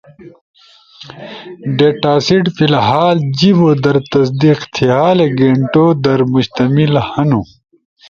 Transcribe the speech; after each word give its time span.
ڈیٹاسیٹ 1.77 2.45
فی 2.55 2.63
الحال 2.69 3.17
جیبو 3.37 3.69
در 3.83 3.97
تصدیق 4.13 4.59
تھیالے 4.73 5.27
گینٹو 5.39 5.85
در 6.03 6.19
مشتمل 6.33 6.93
ہنو، 7.09 7.41